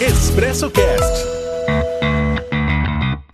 [0.00, 2.09] Expresso Cast.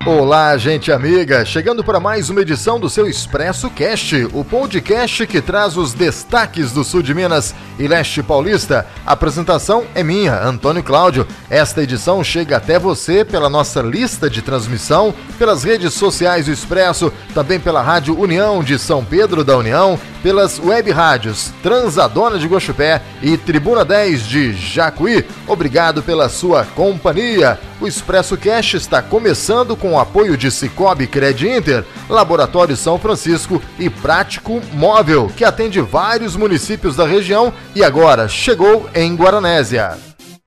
[0.07, 5.41] Olá, gente amiga, chegando para mais uma edição do seu Expresso Cast, o podcast que
[5.41, 8.87] traz os destaques do sul de Minas e leste paulista.
[9.05, 11.27] A apresentação é minha, Antônio Cláudio.
[11.50, 17.12] Esta edição chega até você pela nossa lista de transmissão, pelas redes sociais do Expresso,
[17.34, 23.02] também pela Rádio União de São Pedro da União, pelas web rádios Transadona de Gochupé
[23.20, 25.25] e Tribuna 10 de Jacuí.
[25.48, 27.59] Obrigado pela sua companhia.
[27.80, 33.62] O Expresso Cash está começando com o apoio de Cicobi Cred Inter, Laboratório São Francisco
[33.78, 39.96] e Prático Móvel, que atende vários municípios da região e agora chegou em Guaranésia.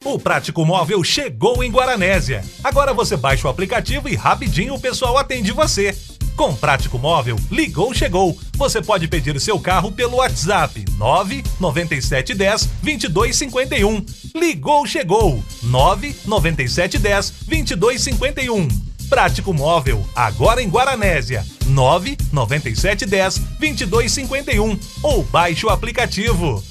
[0.05, 2.43] O Prático Móvel chegou em Guaranésia.
[2.63, 5.97] Agora você baixa o aplicativo e rapidinho o pessoal atende você.
[6.35, 8.37] Com Prático Móvel, ligou, chegou.
[8.55, 14.05] Você pode pedir seu carro pelo WhatsApp 99710 2251.
[14.35, 15.43] Ligou, chegou.
[15.63, 18.88] 99710 2251.
[19.09, 21.43] Prático Móvel, agora em Guaranésia.
[21.65, 26.63] 99710 2251 ou baixe o aplicativo.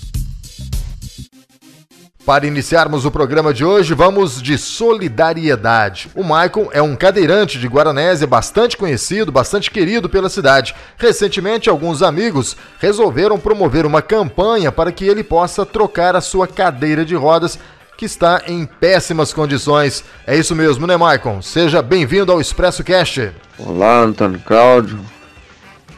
[2.28, 6.10] Para iniciarmos o programa de hoje, vamos de solidariedade.
[6.14, 10.74] O Maicon é um cadeirante de Guaranésia bastante conhecido, bastante querido pela cidade.
[10.98, 17.02] Recentemente, alguns amigos resolveram promover uma campanha para que ele possa trocar a sua cadeira
[17.02, 17.58] de rodas
[17.98, 20.04] que está em péssimas condições.
[20.24, 21.42] É isso mesmo, né, Maicon?
[21.42, 23.32] Seja bem-vindo ao Expresso Cast.
[23.58, 25.00] Olá, Antônio Cláudio.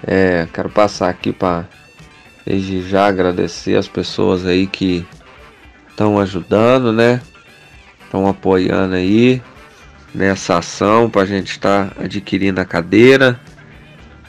[0.07, 1.67] É, quero passar aqui para
[2.47, 5.07] desde já agradecer as pessoas aí que
[5.91, 7.21] estão ajudando, né?
[8.03, 9.43] Estão apoiando aí
[10.15, 13.39] nessa ação para a gente estar tá adquirindo a cadeira.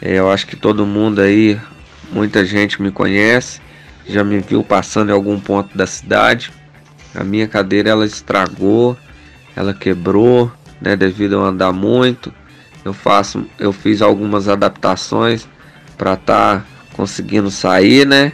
[0.02, 1.58] É, eu acho que todo mundo aí,
[2.12, 3.62] muita gente me conhece,
[4.06, 6.52] já me viu passando em algum ponto da cidade.
[7.14, 8.98] A minha cadeira ela estragou,
[9.56, 10.96] ela quebrou, né?
[10.96, 12.34] Devido a andar muito.
[12.84, 15.48] Eu faço, eu fiz algumas adaptações
[15.98, 18.32] para estar tá conseguindo sair, né?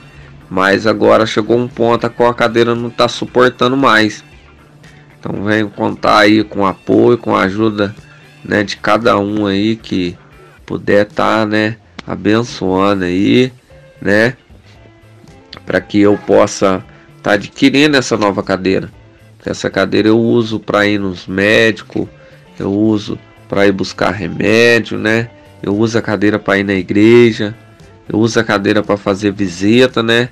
[0.49, 4.23] Mas agora chegou um ponto a qual a cadeira não está suportando mais.
[5.19, 7.93] Então venho contar aí com apoio, com a ajuda
[8.43, 10.17] né, de cada um aí que
[10.65, 13.51] puder estar tá, né, abençoando aí,
[14.01, 14.37] né?
[15.65, 16.83] Para que eu possa
[17.27, 18.89] tá adquirindo essa nova cadeira.
[19.45, 22.07] Essa cadeira eu uso para ir nos médicos,
[22.57, 25.29] eu uso para ir buscar remédio, né?
[25.61, 27.53] Eu uso a cadeira para ir na igreja,
[28.07, 30.29] eu uso a cadeira para fazer visita, né?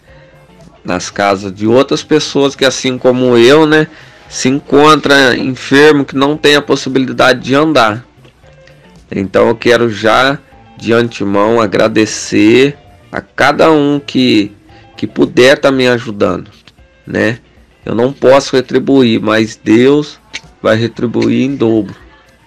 [0.86, 3.88] Nas casas de outras pessoas que, assim como eu, né?
[4.30, 8.06] Se encontra enfermo que não tem a possibilidade de andar.
[9.12, 10.40] Então eu quero já
[10.78, 12.78] de antemão agradecer
[13.12, 14.54] a cada um que,
[14.96, 16.50] que puder estar tá me ajudando,
[17.06, 17.40] né?
[17.86, 20.20] Eu não posso retribuir, mas Deus
[20.62, 21.96] vai retribuir em dobro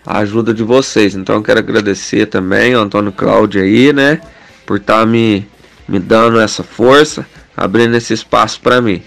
[0.04, 1.14] a ajuda de vocês.
[1.14, 4.20] Então eu quero agradecer também ao Antônio Cláudio aí, né?
[4.69, 5.48] por estar tá me,
[5.88, 7.26] me dando essa força,
[7.56, 9.02] abrindo esse espaço para mim.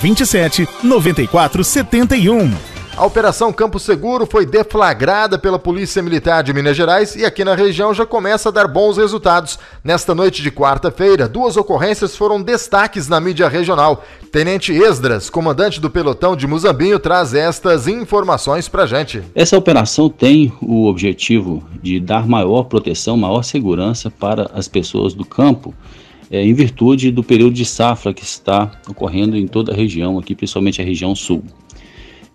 [0.00, 2.50] 27 94 71.
[2.96, 7.54] A Operação Campo Seguro foi deflagrada pela Polícia Militar de Minas Gerais e aqui na
[7.54, 9.56] região já começa a dar bons resultados.
[9.84, 14.04] Nesta noite de quarta-feira, duas ocorrências foram destaques na mídia regional.
[14.32, 19.22] Tenente Esdras, comandante do pelotão de Muzambinho, traz estas informações pra gente.
[19.32, 25.24] Essa operação tem o objetivo de dar maior proteção, maior segurança para as pessoas do
[25.24, 25.72] campo
[26.30, 30.34] é, em virtude do período de safra que está ocorrendo em toda a região, aqui
[30.34, 31.42] principalmente a região sul.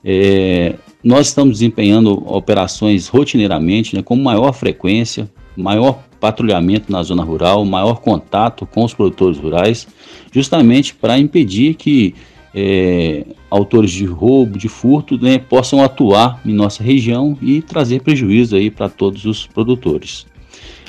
[0.04, 7.64] É, nós estamos desempenhando operações rotineiramente, né, com maior frequência, maior patrulhamento na zona rural,
[7.66, 9.88] maior contato com os produtores rurais,
[10.32, 12.16] justamente para impedir que
[12.56, 18.56] é, autores de roubo, de furto, né, possam atuar em nossa região e trazer prejuízo
[18.56, 20.26] aí para todos os produtores.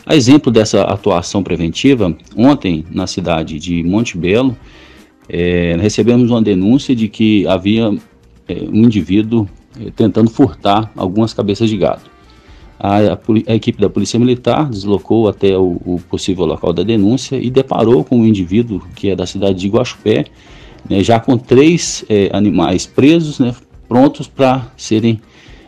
[0.07, 4.57] A exemplo dessa atuação preventiva, ontem na cidade de Monte Belo,
[5.29, 7.91] é, recebemos uma denúncia de que havia
[8.47, 9.49] é, um indivíduo
[9.81, 12.03] é, tentando furtar algumas cabeças de gado.
[12.79, 17.37] A, a, a, equipe da Polícia Militar deslocou até o, o, possível local da denúncia
[17.37, 20.27] e deparou com um indivíduo que é da cidade de Guaxupé,
[20.89, 23.55] né, já com três é, animais presos, né,
[23.89, 25.19] prontos para serem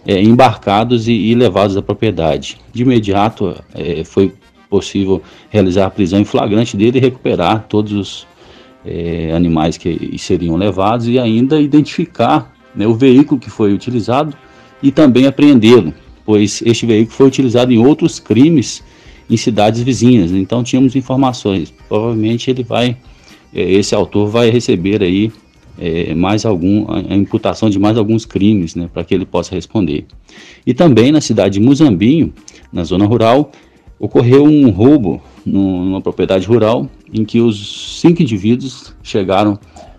[0.06, 2.58] é, embarcados e, e, levados à propriedade.
[2.72, 4.32] De imediato é, foi
[4.70, 8.26] possível realizar a prisão em flagrante dele e recuperar todos os
[8.84, 14.36] é, animais que seriam levados e ainda identificar né, o veículo que foi utilizado
[14.82, 15.92] e também apreendê-lo,
[16.24, 18.84] pois este veículo foi utilizado em outros crimes
[19.28, 20.30] em cidades vizinhas.
[20.30, 21.74] Então tínhamos informações.
[21.88, 22.96] Provavelmente ele vai,
[23.52, 25.32] é, esse autor vai receber aí
[25.78, 30.06] é, mais algum, a imputação de mais alguns crimes, né, para que ele possa responder.
[30.66, 32.32] E também na cidade de Muzambinho,
[32.72, 33.52] na zona rural,
[33.98, 39.58] ocorreu um roubo numa propriedade rural em que os cinco indivíduos chegaram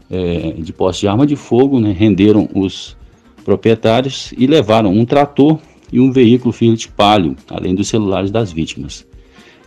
[0.09, 2.95] é, de posse de arma de fogo, né, renderam os
[3.43, 5.59] proprietários e levaram um trator
[5.91, 9.05] e um veículo Fiat Palio, além dos celulares das vítimas.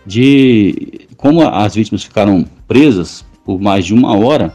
[0.06, 4.54] De como as vítimas ficaram presas por mais de uma hora,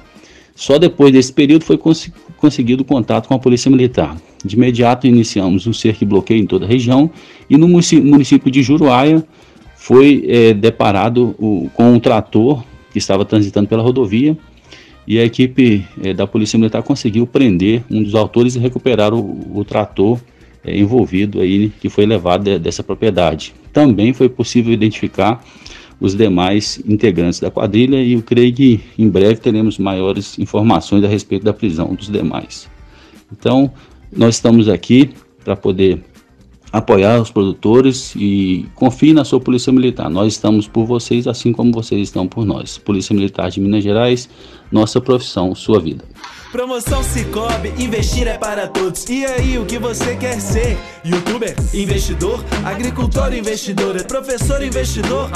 [0.56, 4.16] só depois desse período foi cons conseguido contato com a Polícia Militar.
[4.44, 7.12] De imediato iniciamos um cerco e bloqueio em toda a região
[7.50, 9.24] e no município de Juruáia
[9.76, 14.38] foi é, deparado o, com um trator que estava transitando pela rodovia
[15.08, 19.60] e a equipe é, da Polícia Militar conseguiu prender um dos autores e recuperar o,
[19.60, 20.20] o trator
[20.64, 23.54] é, envolvido aí que foi levado de, dessa propriedade.
[23.74, 25.44] Também foi possível identificar
[26.00, 31.08] os demais integrantes da quadrilha e eu creio que em breve teremos maiores informações a
[31.08, 32.70] respeito da prisão dos demais.
[33.32, 33.72] Então,
[34.16, 35.12] nós estamos aqui
[35.44, 36.04] para poder
[36.76, 40.10] apoiar os produtores e confie na sua Polícia Militar.
[40.10, 42.78] Nós estamos por vocês assim como vocês estão por nós.
[42.78, 44.30] Polícia Militar de Minas Gerais,
[44.70, 46.04] nossa profissão, sua vida.
[46.52, 49.10] Promoção Cicobi, investir é para todos.
[49.10, 50.78] E aí, o que você quer ser?
[51.06, 55.30] Youtuber, investidor, agricultor, investidor, professor, investidor?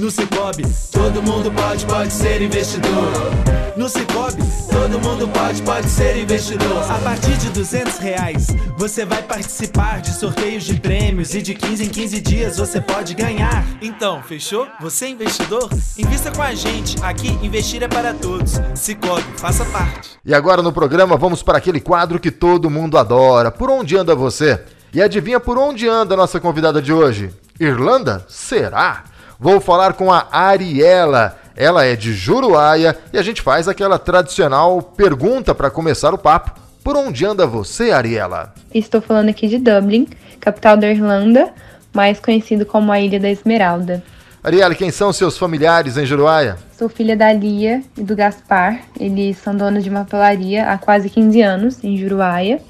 [0.00, 3.67] No Cicobi, todo mundo pode, pode ser investidor.
[3.78, 6.82] No Cicobi, todo mundo pode, pode ser investidor.
[6.90, 11.84] A partir de 200 reais, você vai participar de sorteios de prêmios e de 15
[11.84, 13.64] em 15 dias você pode ganhar.
[13.80, 14.66] Então, fechou?
[14.80, 15.70] Você é investidor?
[15.96, 16.96] Invista com a gente.
[17.04, 18.54] Aqui, investir é para todos.
[18.74, 20.18] Cicobi, faça parte.
[20.24, 23.52] E agora no programa vamos para aquele quadro que todo mundo adora.
[23.52, 24.60] Por onde anda você?
[24.92, 27.30] E adivinha por onde anda a nossa convidada de hoje?
[27.60, 28.26] Irlanda?
[28.28, 29.04] Será?
[29.38, 31.38] Vou falar com a Ariela.
[31.60, 36.52] Ela é de Juruáia e a gente faz aquela tradicional pergunta para começar o papo.
[36.84, 38.54] Por onde anda você, Ariela?
[38.72, 40.06] Estou falando aqui de Dublin,
[40.38, 41.52] capital da Irlanda,
[41.92, 44.04] mais conhecido como a Ilha da Esmeralda.
[44.40, 46.56] Ariela, quem são seus familiares em Juruáia?
[46.78, 48.78] Sou filha da Lia e do Gaspar.
[48.98, 52.60] Eles são donos de uma pelaria há quase 15 anos em Juruáia.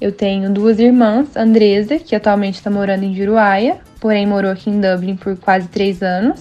[0.00, 4.80] Eu tenho duas irmãs, Andresa, que atualmente está morando em Juruáia, porém morou aqui em
[4.80, 6.40] Dublin por quase três anos,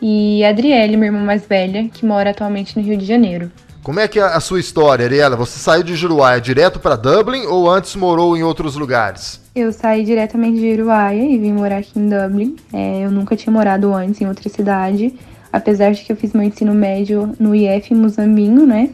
[0.00, 3.50] e a Adriele, minha irmã mais velha, que mora atualmente no Rio de Janeiro.
[3.82, 5.34] Como é que é a sua história, Ariela?
[5.36, 9.40] Você saiu de Juruáia direto para Dublin ou antes morou em outros lugares?
[9.54, 12.56] Eu saí diretamente de Juruáia e vim morar aqui em Dublin.
[12.72, 15.14] É, eu nunca tinha morado antes em outra cidade,
[15.52, 18.90] apesar de que eu fiz meu ensino médio no IF Muzambinho, né?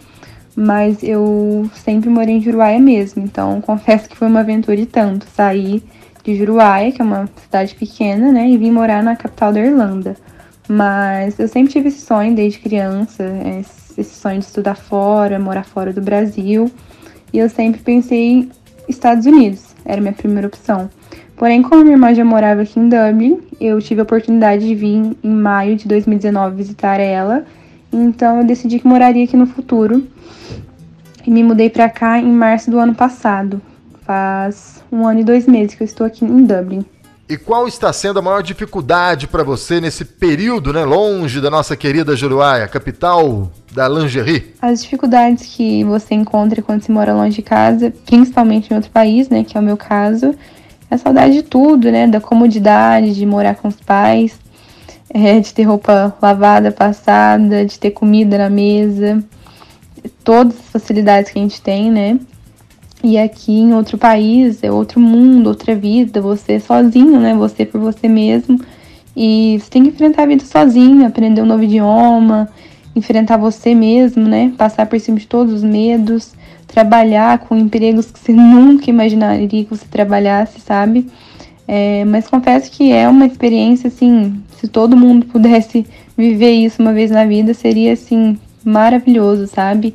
[0.55, 5.27] Mas eu sempre morei em Juruáia mesmo, então confesso que foi uma aventura de tanto
[5.35, 5.83] sair
[6.23, 10.17] de Juruáia, que é uma cidade pequena, né, e vim morar na capital da Irlanda.
[10.69, 13.25] Mas eu sempre tive esse sonho desde criança,
[13.99, 16.71] esse sonho de estudar fora, morar fora do Brasil.
[17.33, 18.51] E eu sempre pensei em
[18.89, 20.89] Estados Unidos, era minha primeira opção.
[21.37, 25.17] Porém, como minha irmã já morava aqui em Dublin, eu tive a oportunidade de vir
[25.23, 27.45] em maio de 2019 visitar ela.
[27.93, 30.07] Então eu decidi que moraria aqui no futuro.
[31.27, 33.61] E me mudei para cá em março do ano passado.
[34.03, 36.85] Faz um ano e dois meses que eu estou aqui em Dublin.
[37.27, 41.75] E qual está sendo a maior dificuldade para você nesse período, né, longe da nossa
[41.75, 44.55] querida Juruáia, capital da lingerie?
[44.61, 49.31] As dificuldades que você encontra quando se mora longe de casa, principalmente em outro país,
[49.31, 50.35] né, que é o meu caso,
[50.91, 54.39] é a saudade de tudo, né, da comodidade de morar com os pais,
[55.09, 59.25] é, de ter roupa lavada, passada, de ter comida na mesa,
[60.23, 62.19] todas as facilidades que a gente tem, né?
[63.05, 67.35] E aqui em outro país é outro mundo, outra vida, você sozinho, né?
[67.35, 68.59] Você por você mesmo.
[69.15, 72.49] E você tem que enfrentar a vida sozinho, aprender um novo idioma,
[72.97, 74.55] enfrentar você mesmo, né?
[74.57, 76.33] Passar por cima de todos os medos,
[76.67, 81.07] trabalhar com empregos que você nunca imaginaria que você trabalhasse, sabe?
[81.69, 86.95] É, mas confesso que é uma experiência assim, se todo mundo pudesse viver isso uma
[86.95, 89.95] vez na vida, seria assim maravilhoso, sabe?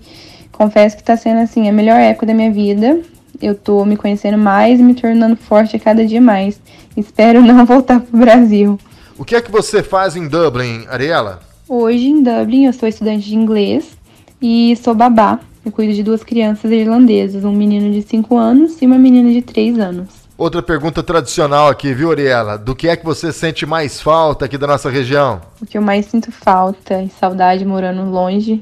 [0.60, 3.00] Confesso que tá sendo assim a melhor época da minha vida.
[3.42, 6.60] Eu tô me conhecendo mais e me tornando forte a cada dia mais.
[6.98, 8.78] Espero não voltar pro Brasil.
[9.18, 11.40] O que é que você faz em Dublin, Ariela?
[11.66, 13.98] Hoje em Dublin eu sou estudante de inglês
[14.42, 15.40] e sou babá.
[15.64, 19.42] Eu cuido de duas crianças irlandesas, um menino de 5 anos e uma menina de
[19.42, 20.10] 3 anos.
[20.38, 22.58] Outra pergunta tradicional aqui, viu, Ariela?
[22.58, 25.40] Do que é que você sente mais falta aqui da nossa região?
[25.62, 28.62] O que eu mais sinto falta e saudade morando longe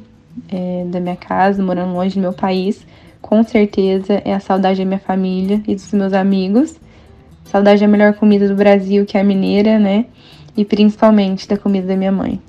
[0.49, 2.85] é, da minha casa, morando longe do meu país,
[3.21, 6.75] com certeza é a saudade da minha família e dos meus amigos.
[7.45, 10.05] Saudade da melhor comida do Brasil, que é a mineira, né?
[10.55, 12.41] E principalmente da comida da minha mãe.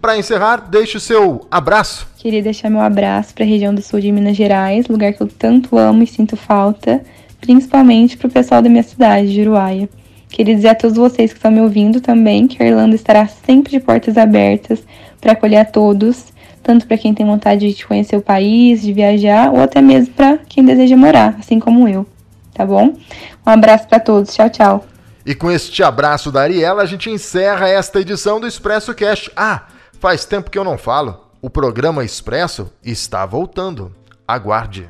[0.00, 2.06] Para encerrar, deixe o seu abraço.
[2.16, 5.26] Queria deixar meu abraço para a região do sul de Minas Gerais, lugar que eu
[5.26, 7.02] tanto amo e sinto falta,
[7.40, 9.88] principalmente para o pessoal da minha cidade, de Uruaia.
[10.28, 13.70] Queria dizer a todos vocês que estão me ouvindo também que a Irlanda estará sempre
[13.70, 14.84] de portas abertas
[15.20, 16.26] para acolher a todos,
[16.66, 20.38] tanto para quem tem vontade de conhecer o país, de viajar, ou até mesmo para
[20.48, 22.04] quem deseja morar, assim como eu.
[22.52, 22.94] Tá bom?
[23.46, 24.34] Um abraço para todos.
[24.34, 24.86] Tchau, tchau.
[25.24, 29.30] E com este abraço da Ariela, a gente encerra esta edição do Expresso Cast.
[29.36, 29.62] Ah,
[29.98, 31.20] Faz tempo que eu não falo.
[31.40, 33.94] O programa Expresso está voltando.
[34.26, 34.88] Aguarde.